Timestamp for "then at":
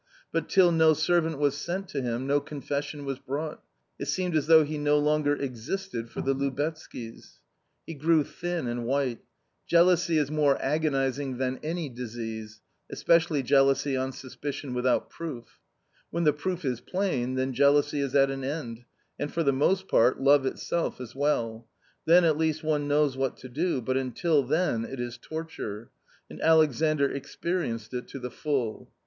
22.05-22.39